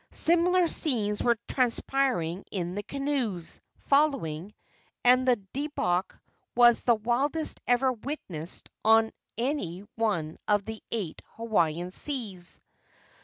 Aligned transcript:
Similar 0.09 0.67
scenes 0.67 1.21
were 1.21 1.37
transpiring 1.47 2.43
in 2.51 2.73
the 2.73 2.81
canoes 2.81 3.61
following, 3.85 4.51
and 5.03 5.27
the 5.27 5.35
debauch 5.53 6.09
was 6.55 6.81
the 6.81 6.95
wildest 6.95 7.61
ever 7.67 7.91
witnessed 7.93 8.71
on 8.83 9.11
any 9.37 9.81
one 9.97 10.39
of 10.47 10.65
the 10.65 10.81
eight 10.89 11.21
Hawaiian 11.35 11.91
seas. 11.91 12.59